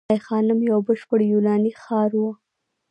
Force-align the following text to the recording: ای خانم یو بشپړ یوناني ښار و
ای 0.13 0.19
خانم 0.27 0.59
یو 0.71 0.79
بشپړ 0.87 1.19
یوناني 1.33 1.71
ښار 1.81 2.11
و 2.21 2.23